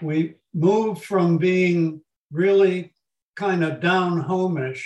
We 0.00 0.34
moved 0.52 1.04
from 1.04 1.38
being 1.38 2.02
really 2.30 2.92
kind 3.36 3.64
of 3.64 3.80
down 3.80 4.22
homish 4.24 4.82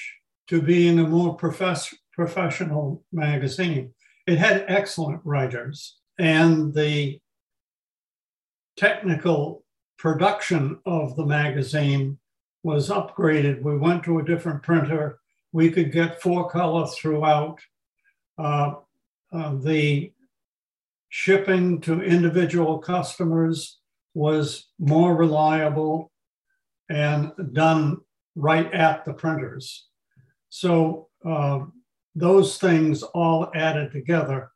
to 0.48 0.62
being 0.62 0.98
a 0.98 1.08
more 1.08 1.34
profess- 1.36 1.94
professional 2.12 3.04
magazine. 3.12 3.92
It 4.26 4.38
had 4.38 4.64
excellent 4.68 5.20
writers, 5.24 5.98
and 6.18 6.74
the 6.74 7.20
technical 8.76 9.64
production 9.98 10.78
of 10.86 11.16
the 11.16 11.24
magazine 11.26 12.18
was 12.62 12.88
upgraded. 12.88 13.62
We 13.62 13.76
went 13.76 14.04
to 14.04 14.18
a 14.18 14.24
different 14.24 14.62
printer. 14.62 15.20
We 15.52 15.70
could 15.70 15.92
get 15.92 16.20
four 16.20 16.50
color 16.50 16.86
throughout. 16.86 17.58
Uh, 18.38 18.74
uh, 19.32 19.54
the 19.56 20.12
shipping 21.08 21.80
to 21.82 22.02
individual 22.02 22.78
customers 22.78 23.78
was 24.14 24.68
more 24.78 25.14
reliable 25.14 26.10
and 26.88 27.32
done 27.52 27.98
right 28.34 28.72
at 28.72 29.04
the 29.04 29.12
printers. 29.12 29.86
So 30.48 31.08
uh, 31.24 31.60
those 32.14 32.58
things 32.58 33.02
all 33.02 33.50
added 33.54 33.92
together. 33.92 34.50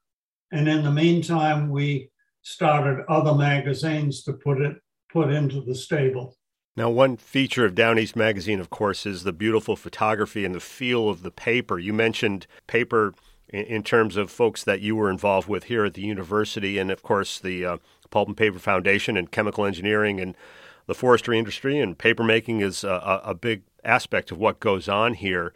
And 0.52 0.68
in 0.68 0.82
the 0.82 0.90
meantime, 0.90 1.70
we 1.70 2.10
started 2.42 3.04
other 3.08 3.34
magazines 3.34 4.22
to 4.24 4.32
put 4.32 4.60
it 4.60 4.76
put 5.12 5.30
into 5.30 5.60
the 5.60 5.74
stable. 5.74 6.36
Now, 6.76 6.88
one 6.88 7.16
feature 7.16 7.66
of 7.66 7.74
Down 7.74 7.98
East 7.98 8.16
Magazine, 8.16 8.60
of 8.60 8.70
course, 8.70 9.04
is 9.04 9.24
the 9.24 9.32
beautiful 9.32 9.76
photography 9.76 10.44
and 10.44 10.54
the 10.54 10.60
feel 10.60 11.08
of 11.08 11.22
the 11.22 11.30
paper. 11.30 11.78
You 11.78 11.92
mentioned 11.92 12.46
paper 12.66 13.14
in, 13.48 13.82
terms 13.82 14.16
of 14.16 14.30
folks 14.30 14.62
that 14.64 14.80
you 14.80 14.94
were 14.94 15.10
involved 15.10 15.48
with 15.48 15.64
here 15.64 15.84
at 15.84 15.94
the 15.94 16.02
university, 16.02 16.78
and 16.78 16.90
of 16.90 17.02
course, 17.02 17.40
the 17.40 17.64
uh, 17.64 17.76
Pulp 18.10 18.28
and 18.28 18.36
Paper 18.36 18.58
Foundation 18.58 19.16
and 19.16 19.30
chemical 19.30 19.64
engineering 19.64 20.20
and 20.20 20.36
the 20.86 20.94
forestry 20.94 21.38
industry 21.38 21.78
and 21.78 21.98
papermaking 21.98 22.62
is 22.62 22.84
a, 22.84 23.20
a 23.24 23.34
big 23.34 23.62
aspect 23.84 24.30
of 24.30 24.38
what 24.38 24.60
goes 24.60 24.88
on 24.88 25.14
here. 25.14 25.52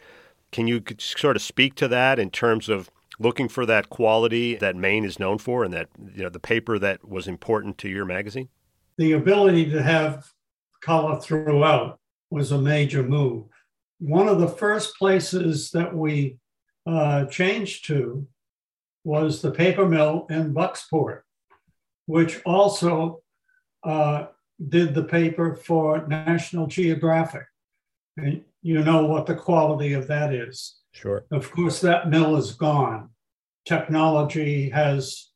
Can 0.51 0.67
you 0.67 0.81
sort 0.97 1.35
of 1.35 1.41
speak 1.41 1.75
to 1.75 1.87
that 1.87 2.19
in 2.19 2.29
terms 2.29 2.69
of 2.69 2.89
looking 3.19 3.47
for 3.49 3.65
that 3.65 3.89
quality 3.89 4.55
that 4.55 4.75
Maine 4.75 5.05
is 5.05 5.19
known 5.19 5.37
for 5.37 5.63
and 5.63 5.73
that 5.73 5.89
you 6.13 6.23
know 6.23 6.29
the 6.29 6.39
paper 6.39 6.77
that 6.79 7.07
was 7.07 7.27
important 7.27 7.77
to 7.79 7.89
your 7.89 8.05
magazine? 8.05 8.49
The 8.97 9.13
ability 9.13 9.69
to 9.71 9.81
have 9.81 10.25
color 10.81 11.19
throughout 11.19 11.99
was 12.29 12.51
a 12.51 12.57
major 12.57 13.03
move. 13.03 13.45
One 13.99 14.27
of 14.27 14.39
the 14.39 14.47
first 14.47 14.97
places 14.97 15.71
that 15.71 15.95
we 15.95 16.37
uh, 16.85 17.25
changed 17.25 17.87
to 17.87 18.27
was 19.03 19.41
the 19.41 19.51
paper 19.51 19.87
mill 19.87 20.27
in 20.29 20.53
Bucksport, 20.53 21.21
which 22.05 22.41
also 22.45 23.21
uh, 23.83 24.27
did 24.69 24.93
the 24.93 25.03
paper 25.03 25.55
for 25.55 26.05
National 26.07 26.67
Geographic. 26.67 27.45
And 28.17 28.43
you 28.61 28.83
know 28.83 29.05
what 29.05 29.25
the 29.25 29.35
quality 29.35 29.93
of 29.93 30.07
that 30.07 30.33
is. 30.33 30.77
Sure. 30.91 31.25
Of 31.31 31.51
course, 31.51 31.81
that 31.81 32.09
mill 32.09 32.35
is 32.37 32.53
gone. 32.53 33.09
Technology 33.65 34.69
has 34.69 35.29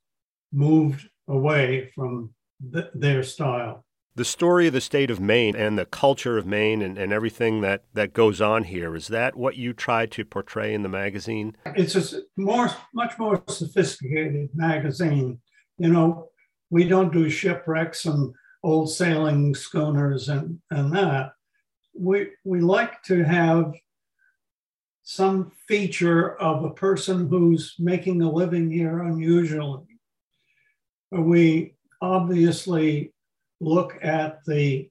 moved 0.52 1.08
away 1.28 1.92
from 1.94 2.34
th- 2.74 2.92
their 2.94 3.24
style. 3.24 3.86
The 4.16 4.26
story 4.26 4.68
of 4.68 4.74
the 4.74 4.82
state 4.82 5.10
of 5.10 5.20
Maine 5.20 5.56
and 5.56 5.78
the 5.78 5.86
culture 5.86 6.38
of 6.38 6.46
Maine 6.46 6.82
and, 6.82 6.98
and 6.98 7.14
everything 7.14 7.62
that, 7.62 7.86
that 7.94 8.14
goes 8.14 8.42
on 8.42 8.66
here, 8.66 8.96
is 8.96 9.08
that 9.08 9.36
what 9.38 9.56
you 9.56 9.72
try 9.72 10.06
to 10.08 10.26
portray 10.26 10.74
in 10.74 10.84
the 10.84 10.90
magazine? 10.90 11.56
It's 11.66 11.96
a 11.96 12.22
more, 12.36 12.70
much 12.94 13.18
more 13.18 13.42
sophisticated 13.48 14.50
magazine. 14.54 15.40
You 15.78 15.90
know, 15.90 16.30
we 16.70 16.86
don't 16.86 17.14
do 17.14 17.30
shipwrecks 17.30 18.06
and 18.06 18.34
old 18.62 18.92
sailing 18.92 19.56
schooners 19.56 20.28
and, 20.28 20.60
and 20.70 20.94
that. 20.94 21.32
We, 21.94 22.32
we 22.44 22.60
like 22.60 23.02
to 23.04 23.24
have 23.24 23.74
some 25.04 25.52
feature 25.68 26.36
of 26.42 26.66
a 26.66 26.70
person 26.72 27.28
who's 27.30 27.76
making 27.80 28.22
a 28.22 28.30
living 28.30 28.70
here 28.70 29.00
unusually. 29.00 29.86
We 31.12 31.76
obviously 32.02 33.14
look 33.60 33.98
at 34.02 34.40
the 34.46 34.90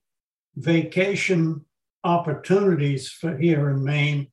vacation 0.57 1.65
opportunities 2.05 3.11
for 3.11 3.37
here 3.37 3.71
in 3.71 3.85
Maine, 3.85 4.29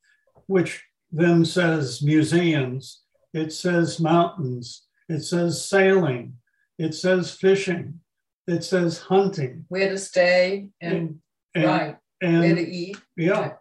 which 0.48 0.84
then 1.12 1.46
says 1.46 2.02
museums, 2.02 3.02
it 3.34 3.52
says 3.52 4.00
mountains, 4.00 4.84
it 5.10 5.22
says 5.22 5.64
sailing, 5.64 6.38
it 6.78 6.94
says 6.94 7.32
fishing, 7.32 8.00
it 8.48 8.64
says 8.64 9.00
hunting. 9.00 9.66
Where 9.70 9.90
to 9.90 9.98
stay 9.98 10.70
and, 10.82 11.20
and 11.54 11.66
right, 11.66 11.98
and, 12.22 12.40
where 12.40 12.56
to 12.56 12.68
eat. 12.68 12.98
Yeah. 13.16 13.40
Right. 13.40 13.54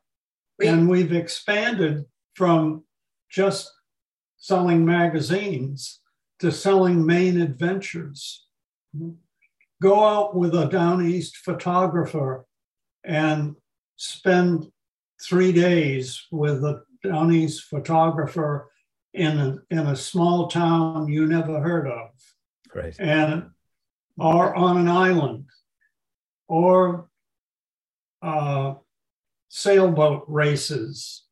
We, 0.59 0.69
and 0.69 0.89
we've 0.89 1.13
expanded 1.13 2.05
from 2.35 2.85
just 3.31 3.73
selling 4.37 4.85
magazines 4.85 6.01
to 6.41 6.53
selling 6.53 7.05
Maine 7.05 7.41
adventures. 7.41 8.47
Go 9.83 10.05
out 10.05 10.35
with 10.37 10.55
a 10.55 10.67
down 10.67 11.05
east 11.05 11.39
photographer 11.39 12.47
and 13.05 13.55
spend 13.97 14.67
three 15.23 15.53
days 15.53 16.27
with 16.31 16.65
a 16.65 16.83
down 17.03 17.33
east 17.33 17.65
photographer 17.65 18.71
in 19.13 19.39
a, 19.39 19.59
in 19.71 19.79
a 19.79 19.97
small 19.97 20.49
town 20.49 21.09
you 21.09 21.27
never 21.27 21.61
heard 21.61 21.87
of. 21.87 22.11
Right. 22.75 22.95
And 22.99 23.51
or 24.19 24.55
on 24.55 24.79
an 24.79 24.89
island 24.89 25.47
or 26.49 27.09
uh, 28.23 28.75
sailboat 29.49 30.25
races. 30.29 31.25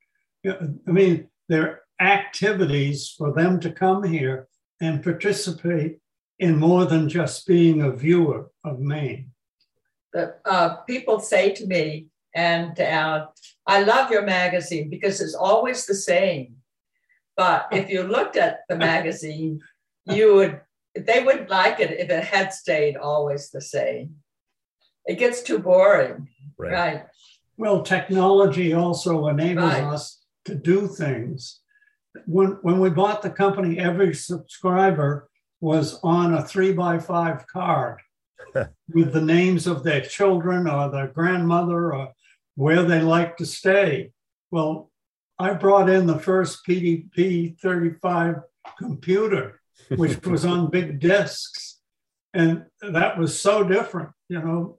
I 0.47 0.91
mean, 0.91 1.29
there 1.49 1.63
are 2.01 2.07
activities 2.07 3.15
for 3.17 3.33
them 3.33 3.61
to 3.61 3.71
come 3.71 4.03
here 4.03 4.49
and 4.81 5.03
participate 5.03 5.99
in 6.39 6.57
more 6.57 6.85
than 6.85 7.09
just 7.09 7.47
being 7.47 7.83
a 7.83 7.93
viewer 7.93 8.51
of 8.65 8.81
Maine. 8.81 9.31
The, 10.13 10.35
uh, 10.45 10.77
people 10.83 11.21
say 11.21 11.53
to 11.53 11.67
me, 11.67 12.09
and 12.35 12.79
uh, 12.81 13.27
I 13.67 13.83
love 13.83 14.11
your 14.11 14.23
magazine 14.23 14.91
because 14.91 15.21
it's 15.21 15.35
always 15.35 15.87
the 15.87 15.95
same. 15.95 16.57
But 17.37 17.69
if 17.73 17.89
you 17.89 18.03
looked 18.03 18.37
at 18.37 18.61
the 18.69 18.77
magazine, 18.77 19.61
you 20.07 20.35
would 20.35 20.61
they 20.95 21.25
wouldn't 21.25 21.49
like 21.49 21.81
it 21.81 21.91
if 21.91 22.11
it 22.11 22.25
had 22.25 22.53
stayed 22.53 22.97
always 22.97 23.51
the 23.51 23.63
same. 23.63 24.17
It 25.07 25.19
gets 25.19 25.43
too 25.43 25.59
boring, 25.59 26.29
right? 26.59 26.73
right? 26.73 27.03
Well, 27.57 27.83
technology 27.83 28.75
also 28.75 29.29
enables 29.29 29.73
right. 29.73 29.85
us 29.85 30.23
to 30.45 30.55
do 30.55 30.89
things. 30.89 31.61
When 32.27 32.59
when 32.63 32.79
we 32.81 32.91
bought 32.91 33.23
the 33.23 33.31
company, 33.31 33.79
every 33.79 34.15
subscriber 34.15 35.31
was 35.63 36.01
on 36.03 36.35
a 36.35 36.43
three 36.43 36.73
by 36.73 36.99
five 36.99 37.47
card 37.47 38.01
with 38.93 39.13
the 39.13 39.21
names 39.21 39.69
of 39.69 39.85
their 39.85 40.01
children 40.01 40.69
or 40.69 40.91
their 40.91 41.07
grandmother 41.07 41.95
or 41.95 42.13
where 42.57 42.83
they 42.83 43.01
like 43.01 43.37
to 43.37 43.47
stay. 43.47 44.11
Well, 44.51 44.91
I 45.39 45.55
brought 45.55 45.89
in 45.89 46.07
the 46.07 46.19
first 46.19 46.67
PDP 46.69 47.59
35 47.61 48.41
computer, 48.77 49.61
which 49.97 50.21
was 50.27 50.45
on 50.45 50.69
big 50.69 50.99
disks. 50.99 51.79
And 52.35 52.67
that 52.81 53.17
was 53.17 53.41
so 53.41 53.63
different. 53.63 54.11
You 54.29 54.41
know, 54.41 54.79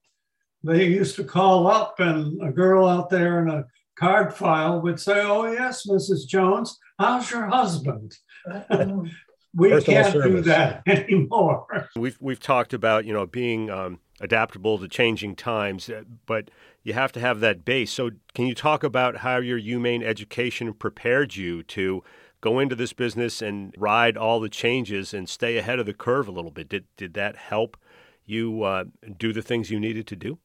they 0.63 0.85
used 0.85 1.15
to 1.15 1.23
call 1.23 1.67
up, 1.67 1.99
and 1.99 2.41
a 2.43 2.51
girl 2.51 2.87
out 2.87 3.09
there 3.09 3.41
in 3.41 3.49
a 3.49 3.65
card 3.95 4.33
file 4.33 4.81
would 4.81 4.99
say, 4.99 5.21
Oh, 5.21 5.49
yes, 5.49 5.87
Mrs. 5.87 6.27
Jones, 6.27 6.77
how's 6.99 7.31
your 7.31 7.45
husband? 7.45 8.17
we 9.55 9.69
can't 9.81 10.11
service. 10.13 10.23
do 10.23 10.41
that 10.41 10.83
anymore. 10.87 11.89
We've 11.95 12.17
we've 12.19 12.39
talked 12.39 12.73
about 12.73 13.05
you 13.05 13.13
know 13.13 13.25
being 13.25 13.69
um, 13.69 13.99
adaptable 14.19 14.77
to 14.79 14.87
changing 14.87 15.35
times, 15.35 15.89
uh, 15.89 16.03
but 16.25 16.49
you 16.83 16.93
have 16.93 17.11
to 17.13 17.19
have 17.19 17.39
that 17.41 17.63
base. 17.63 17.91
So, 17.91 18.11
can 18.33 18.45
you 18.45 18.55
talk 18.55 18.83
about 18.83 19.17
how 19.17 19.37
your 19.37 19.59
UMaine 19.59 20.03
education 20.03 20.73
prepared 20.73 21.35
you 21.35 21.63
to 21.63 22.03
go 22.41 22.59
into 22.59 22.75
this 22.75 22.93
business 22.93 23.41
and 23.41 23.73
ride 23.77 24.17
all 24.17 24.39
the 24.39 24.49
changes 24.49 25.13
and 25.13 25.29
stay 25.29 25.57
ahead 25.57 25.79
of 25.79 25.85
the 25.85 25.93
curve 25.93 26.27
a 26.27 26.31
little 26.31 26.51
bit? 26.51 26.69
Did 26.69 26.85
did 26.97 27.13
that 27.13 27.35
help 27.35 27.77
you 28.25 28.63
uh, 28.63 28.85
do 29.17 29.33
the 29.33 29.41
things 29.41 29.69
you 29.69 29.79
needed 29.79 30.07
to 30.07 30.15
do? 30.15 30.39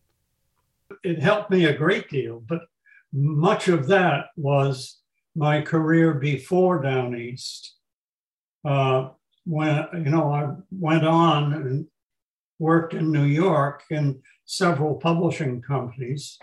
It 1.02 1.20
helped 1.20 1.50
me 1.50 1.66
a 1.66 1.76
great 1.76 2.08
deal, 2.08 2.42
but 2.46 2.62
much 3.12 3.68
of 3.68 3.86
that 3.88 4.26
was 4.36 4.98
my 5.34 5.60
career 5.60 6.14
before 6.14 6.82
Down 6.82 7.16
East. 7.16 7.77
Uh, 8.64 9.10
when 9.44 9.86
you 9.94 10.10
know 10.10 10.30
I 10.32 10.54
went 10.70 11.06
on 11.06 11.52
and 11.54 11.86
worked 12.58 12.94
in 12.94 13.12
New 13.12 13.24
York 13.24 13.84
in 13.90 14.20
several 14.44 14.96
publishing 14.96 15.62
companies 15.62 16.38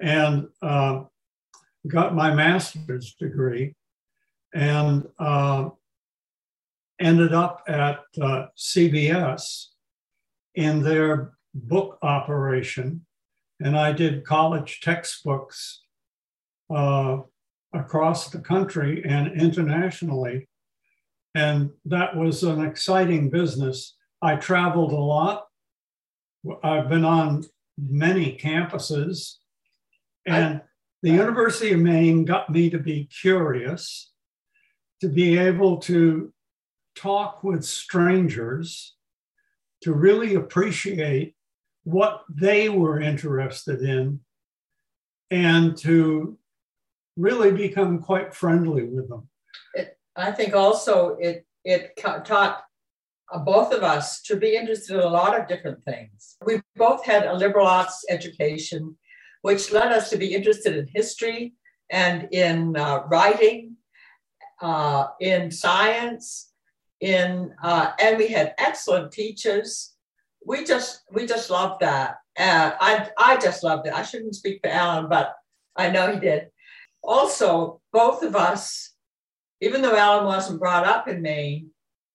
and 0.00 0.48
uh, 0.62 1.02
got 1.86 2.14
my 2.14 2.32
master's 2.34 3.14
degree 3.14 3.74
and 4.54 5.06
uh, 5.18 5.68
ended 7.00 7.32
up 7.32 7.62
at 7.68 8.00
uh, 8.20 8.46
CBS 8.56 9.66
in 10.54 10.82
their 10.82 11.32
book 11.54 11.98
operation. 12.02 13.06
And 13.60 13.76
I 13.76 13.92
did 13.92 14.24
college 14.24 14.80
textbooks 14.80 15.82
uh, 16.74 17.18
across 17.72 18.30
the 18.30 18.40
country 18.40 19.02
and 19.04 19.40
internationally. 19.40 20.48
And 21.34 21.70
that 21.84 22.16
was 22.16 22.42
an 22.42 22.64
exciting 22.64 23.30
business. 23.30 23.96
I 24.20 24.36
traveled 24.36 24.92
a 24.92 24.96
lot 24.96 25.46
I've 26.62 26.88
been 26.88 27.04
on 27.04 27.44
many 27.78 28.36
campuses, 28.36 29.36
and 30.26 30.56
I, 30.56 30.60
the 31.02 31.10
University 31.10 31.72
of 31.72 31.80
Maine 31.80 32.24
got 32.24 32.50
me 32.50 32.70
to 32.70 32.78
be 32.78 33.04
curious, 33.04 34.12
to 35.00 35.08
be 35.08 35.38
able 35.38 35.78
to 35.78 36.32
talk 36.94 37.42
with 37.44 37.64
strangers, 37.64 38.96
to 39.82 39.92
really 39.92 40.34
appreciate 40.34 41.34
what 41.84 42.24
they 42.28 42.68
were 42.68 43.00
interested 43.00 43.82
in, 43.82 44.20
and 45.30 45.76
to 45.78 46.38
really 47.16 47.52
become 47.52 48.00
quite 48.00 48.34
friendly 48.34 48.84
with 48.84 49.08
them. 49.08 49.28
I 50.22 50.32
think 50.32 50.54
also 50.54 51.16
it 51.20 51.46
it 51.64 51.96
taught 51.96 52.62
uh, 53.32 53.38
both 53.38 53.72
of 53.72 53.82
us 53.82 54.22
to 54.22 54.36
be 54.36 54.56
interested 54.56 54.94
in 54.96 55.02
a 55.02 55.08
lot 55.08 55.38
of 55.38 55.46
different 55.46 55.84
things. 55.84 56.36
We 56.44 56.62
both 56.76 57.04
had 57.04 57.26
a 57.26 57.34
liberal 57.34 57.66
arts 57.66 58.04
education, 58.08 58.96
which 59.42 59.72
led 59.72 59.92
us 59.92 60.10
to 60.10 60.16
be 60.16 60.34
interested 60.34 60.76
in 60.76 60.88
history 60.92 61.54
and 61.90 62.28
in 62.32 62.76
uh, 62.76 63.02
writing, 63.08 63.76
uh, 64.62 65.08
in 65.20 65.50
science, 65.50 66.52
in 67.00 67.52
uh, 67.62 67.92
and 68.00 68.18
we 68.18 68.28
had 68.28 68.54
excellent 68.58 69.12
teachers. 69.12 69.94
We 70.44 70.64
just 70.64 71.02
we 71.12 71.26
just 71.26 71.50
loved 71.50 71.80
that. 71.80 72.16
I 72.38 73.10
I 73.18 73.36
just 73.36 73.62
loved 73.62 73.86
it. 73.86 73.94
I 73.94 74.02
shouldn't 74.02 74.34
speak 74.34 74.60
for 74.62 74.70
Allen, 74.70 75.08
but 75.08 75.34
I 75.76 75.90
know 75.90 76.12
he 76.12 76.18
did. 76.18 76.48
Also, 77.02 77.80
both 77.92 78.22
of 78.22 78.36
us, 78.36 78.94
even 79.60 79.82
though 79.82 79.96
Allen 79.96 80.24
wasn't 80.24 80.60
brought 80.60 80.86
up 80.86 81.08
in 81.08 81.22
Maine, 81.22 81.70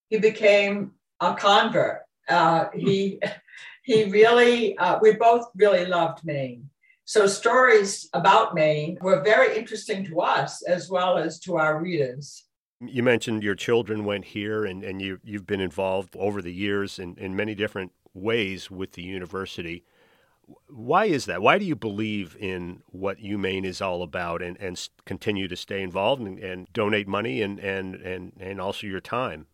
he 0.10 0.20
became 0.20 0.92
a 1.20 1.36
convert. 1.36 2.02
Uh, 2.28 2.66
he 2.74 3.20
he 3.84 4.06
really 4.06 4.78
uh, 4.78 5.00
we 5.02 5.14
both 5.14 5.50
really 5.56 5.86
loved 5.86 6.26
Maine. 6.26 6.70
So 7.08 7.28
stories 7.28 8.10
about 8.14 8.56
Maine 8.56 8.98
were 9.00 9.22
very 9.22 9.56
interesting 9.56 10.04
to 10.08 10.22
us 10.22 10.64
as 10.64 10.90
well 10.90 11.20
as 11.20 11.40
to 11.42 11.58
our 11.58 11.80
readers. 11.80 12.46
You 12.82 13.04
mentioned 13.04 13.44
your 13.44 13.54
children 13.54 14.06
went 14.06 14.26
here 14.26 14.66
and, 14.66 14.84
and 14.84 15.00
you, 15.00 15.20
you've 15.24 15.46
been 15.46 15.62
involved 15.62 16.16
over 16.18 16.42
the 16.42 16.52
years 16.52 16.98
in, 16.98 17.16
in 17.18 17.36
many 17.36 17.54
different 17.54 17.92
ways 18.16 18.72
with 18.72 18.94
the 18.94 19.04
university. 19.04 19.84
Why 20.68 21.06
is 21.06 21.26
that? 21.26 21.42
Why 21.42 21.58
do 21.58 21.66
you 21.66 21.76
believe 21.76 22.36
in 22.40 22.84
what 22.88 23.20
UMaine 23.20 23.66
is 23.66 23.82
all 23.82 24.04
about 24.04 24.42
and, 24.42 24.58
and 24.60 24.90
continue 25.06 25.48
to 25.48 25.56
stay 25.56 25.82
involved 25.82 26.22
and, 26.22 26.40
and 26.40 26.68
donate 26.74 27.08
money 27.08 27.42
and, 27.42 27.60
and, 27.60 27.96
and, 27.96 28.34
and 28.40 28.62
also 28.62 28.88
your 28.88 29.00
time? 29.00 29.48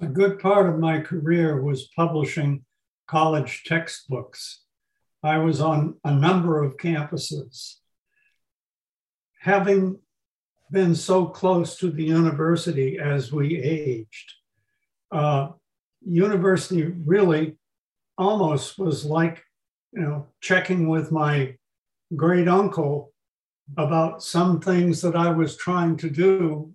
a 0.00 0.06
good 0.06 0.38
part 0.38 0.68
of 0.68 0.78
my 0.78 1.00
career 1.00 1.62
was 1.62 1.88
publishing 1.96 2.64
college 3.06 3.64
textbooks. 3.64 4.62
I 5.22 5.38
was 5.38 5.60
on 5.60 5.94
a 6.04 6.12
number 6.12 6.62
of 6.62 6.76
campuses. 6.76 7.76
Having 9.40 9.98
been 10.70 10.94
so 10.94 11.26
close 11.26 11.76
to 11.78 11.90
the 11.90 12.04
university 12.04 12.98
as 12.98 13.32
we 13.32 13.58
aged, 13.58 14.32
uh, 15.12 15.48
university 16.04 16.82
really 16.82 17.56
almost 18.18 18.78
was 18.78 19.04
like, 19.04 19.42
you 19.94 20.02
know, 20.02 20.26
checking 20.40 20.88
with 20.88 21.12
my 21.12 21.54
great 22.16 22.48
uncle 22.48 23.12
about 23.78 24.22
some 24.22 24.60
things 24.60 25.00
that 25.00 25.16
I 25.16 25.30
was 25.30 25.56
trying 25.56 25.96
to 25.98 26.10
do 26.10 26.72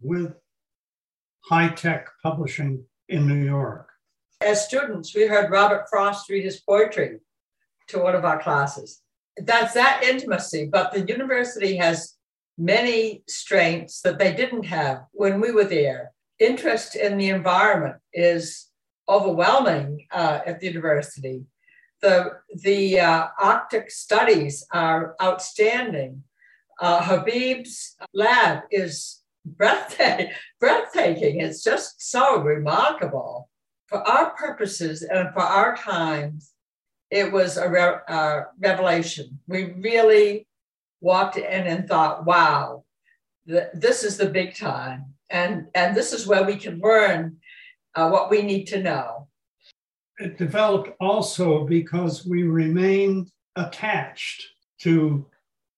with 0.00 0.34
high 1.44 1.68
tech 1.68 2.08
publishing 2.22 2.84
in 3.08 3.28
New 3.28 3.44
York. 3.44 3.88
As 4.40 4.64
students, 4.64 5.14
we 5.14 5.26
heard 5.26 5.50
Robert 5.50 5.86
Frost 5.88 6.28
read 6.28 6.44
his 6.44 6.60
poetry 6.60 7.20
to 7.88 7.98
one 7.98 8.14
of 8.14 8.24
our 8.24 8.42
classes. 8.42 9.02
That's 9.36 9.74
that 9.74 10.02
intimacy, 10.02 10.68
but 10.70 10.92
the 10.92 11.02
university 11.02 11.76
has 11.76 12.16
many 12.58 13.22
strengths 13.28 14.00
that 14.00 14.18
they 14.18 14.34
didn't 14.34 14.64
have 14.64 15.04
when 15.12 15.40
we 15.40 15.52
were 15.52 15.64
there. 15.64 16.12
Interest 16.38 16.96
in 16.96 17.18
the 17.18 17.28
environment 17.28 17.96
is 18.12 18.68
overwhelming 19.08 20.06
uh, 20.10 20.40
at 20.44 20.60
the 20.60 20.66
university. 20.66 21.44
The, 22.02 22.32
the 22.62 23.00
uh, 23.00 23.28
Arctic 23.40 23.90
studies 23.90 24.66
are 24.72 25.14
outstanding. 25.22 26.24
Uh, 26.80 27.00
Habib's 27.00 27.96
lab 28.12 28.64
is 28.70 29.22
breathtaking, 29.44 30.32
breathtaking. 30.60 31.40
It's 31.40 31.62
just 31.62 32.10
so 32.10 32.40
remarkable. 32.40 33.48
For 33.86 33.98
our 33.98 34.30
purposes 34.30 35.02
and 35.02 35.32
for 35.32 35.42
our 35.42 35.76
times, 35.76 36.52
it 37.10 37.30
was 37.30 37.56
a 37.56 37.68
re- 37.68 38.00
uh, 38.08 38.40
revelation. 38.58 39.38
We 39.46 39.74
really 39.74 40.46
walked 41.00 41.36
in 41.36 41.66
and 41.66 41.86
thought, 41.86 42.24
wow, 42.24 42.84
th- 43.46 43.68
this 43.74 44.02
is 44.02 44.16
the 44.16 44.30
big 44.30 44.56
time. 44.56 45.14
And, 45.28 45.66
and 45.74 45.96
this 45.96 46.12
is 46.12 46.26
where 46.26 46.44
we 46.44 46.56
can 46.56 46.80
learn 46.80 47.36
uh, 47.94 48.08
what 48.08 48.30
we 48.30 48.42
need 48.42 48.64
to 48.68 48.82
know. 48.82 49.28
It 50.22 50.38
developed 50.38 50.90
also 51.00 51.64
because 51.64 52.24
we 52.24 52.44
remained 52.44 53.32
attached 53.56 54.46
to 54.82 55.26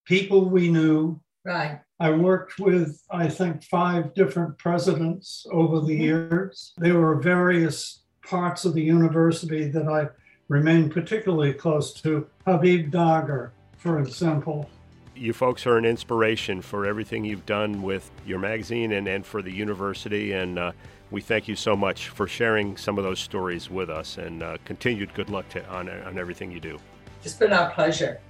people 0.04 0.50
we 0.50 0.68
knew. 0.68 1.18
Right. 1.46 1.80
I 1.98 2.10
worked 2.10 2.58
with, 2.58 3.00
I 3.10 3.28
think, 3.28 3.62
five 3.62 4.12
different 4.12 4.58
presidents 4.58 5.46
over 5.50 5.80
the 5.80 5.94
mm-hmm. 5.94 6.02
years. 6.02 6.74
There 6.76 7.00
were 7.00 7.16
various 7.16 8.02
parts 8.26 8.66
of 8.66 8.74
the 8.74 8.82
university 8.82 9.70
that 9.70 9.88
I 9.88 10.08
remained 10.48 10.92
particularly 10.92 11.54
close 11.54 11.94
to. 12.02 12.26
Habib 12.46 12.92
Dagher, 12.92 13.50
for 13.78 13.98
example. 13.98 14.68
You 15.16 15.32
folks 15.32 15.66
are 15.66 15.78
an 15.78 15.86
inspiration 15.86 16.60
for 16.60 16.84
everything 16.84 17.24
you've 17.24 17.46
done 17.46 17.80
with 17.80 18.10
your 18.26 18.40
magazine 18.40 18.92
and, 18.92 19.08
and 19.08 19.24
for 19.24 19.40
the 19.40 19.52
university. 19.52 20.32
And 20.32 20.58
uh, 20.58 20.72
we 21.14 21.22
thank 21.22 21.48
you 21.48 21.56
so 21.56 21.74
much 21.74 22.08
for 22.08 22.26
sharing 22.26 22.76
some 22.76 22.98
of 22.98 23.04
those 23.04 23.20
stories 23.20 23.70
with 23.70 23.88
us 23.88 24.18
and 24.18 24.42
uh, 24.42 24.58
continued 24.64 25.14
good 25.14 25.30
luck 25.30 25.48
to, 25.48 25.66
on, 25.68 25.88
on 25.88 26.18
everything 26.18 26.50
you 26.52 26.60
do. 26.60 26.78
It's 27.22 27.34
been 27.34 27.52
our 27.52 27.70
pleasure 27.70 28.20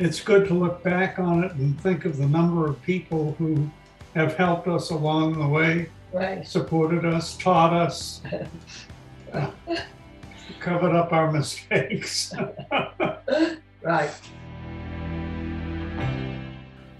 it's 0.00 0.20
good 0.20 0.48
to 0.48 0.54
look 0.54 0.82
back 0.82 1.18
on 1.18 1.44
it 1.44 1.52
and 1.52 1.78
think 1.80 2.06
of 2.06 2.16
the 2.16 2.26
number 2.26 2.66
of 2.66 2.80
people 2.82 3.34
who 3.38 3.70
have 4.14 4.34
helped 4.34 4.66
us 4.66 4.90
along 4.90 5.38
the 5.38 5.46
way, 5.46 5.90
right. 6.12 6.44
supported 6.46 7.04
us, 7.04 7.36
taught 7.36 7.74
us, 7.74 8.22
uh, 9.32 9.50
covered 10.60 10.96
up 10.96 11.12
our 11.12 11.30
mistakes. 11.30 12.32
right. 13.82 14.10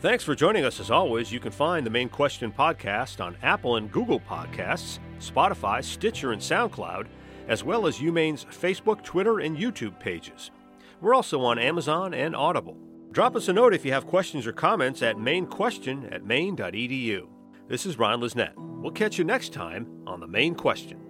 Thanks 0.01 0.25
for 0.25 0.35
joining 0.35 0.65
us 0.65 0.81
as 0.81 0.91
always. 0.91 1.31
You 1.31 1.41
can 1.41 1.53
find 1.53 1.85
the 1.85 1.91
Maine 1.91 2.09
Question 2.09 2.51
podcast 2.51 3.23
on 3.23 3.37
Apple 3.43 3.77
and 3.77 3.93
Google 3.93 4.19
Podcasts, 4.19 4.99
Spotify, 5.19 5.85
Stitcher, 5.85 6.33
and 6.33 6.41
SoundCloud, 6.41 7.07
as 7.49 7.63
well 7.63 7.87
as 7.87 7.99
UMaine's 7.99 8.47
Facebook, 8.47 9.05
Twitter, 9.05 9.41
and 9.41 9.59
YouTube 9.59 10.01
pages. 10.01 10.53
We're 11.03 11.15
also 11.15 11.43
on 11.43 11.59
Amazon 11.59 12.15
and 12.15 12.35
Audible. 12.35 12.79
Drop 13.13 13.37
us 13.37 13.49
a 13.49 13.53
note 13.53 13.75
if 13.75 13.85
you 13.85 13.93
have 13.93 14.07
questions 14.07 14.47
or 14.47 14.55
comments 14.55 15.03
at 15.03 15.19
mainequestion 15.19 16.07
at 16.07 16.25
maine.edu. 16.25 17.29
This 17.69 17.85
is 17.85 17.99
Ron 17.99 18.23
Lisnet. 18.23 18.55
We'll 18.57 18.93
catch 18.93 19.19
you 19.19 19.25
next 19.25 19.53
time 19.53 19.87
on 20.07 20.21
The 20.21 20.27
Maine 20.27 20.55
Question. 20.55 21.10